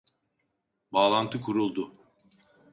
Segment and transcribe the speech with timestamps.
[0.93, 1.95] Bağlantı kuruldu.